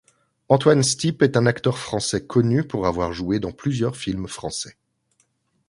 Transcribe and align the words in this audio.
Antoine 0.49 0.81
Stip 0.81 1.21
est 1.21 1.37
un 1.37 1.45
acteur 1.45 1.77
français 1.77 2.25
connu 2.25 2.63
pour 2.63 2.87
avoir 2.87 3.13
joué 3.13 3.39
dans 3.39 3.51
plusieurs 3.51 3.95
films 3.95 4.27
français. 4.27 4.75